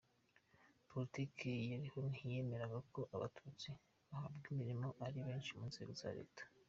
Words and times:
Politiki 0.89 1.49
yariho 1.71 1.99
ntiyemeraga 2.11 2.77
ko 2.93 3.01
Abatutsi 3.15 3.69
bahabwa 4.09 4.45
imirimo 4.53 4.87
ari 5.05 5.19
benshi 5.25 5.51
mu 5.57 5.63
nzego 5.69 5.93
za 6.01 6.09
leta. 6.17 6.43